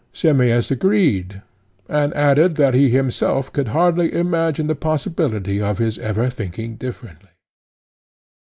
Simmias 0.13 0.71
agreed, 0.71 1.43
and 1.87 2.11
added 2.15 2.55
that 2.55 2.73
he 2.73 2.89
himself 2.89 3.53
could 3.53 3.67
hardly 3.67 4.11
imagine 4.11 4.65
the 4.65 4.73
possibility 4.73 5.61
of 5.61 5.77
his 5.77 5.99
ever 5.99 6.27
thinking 6.27 6.75
differently. 6.75 7.29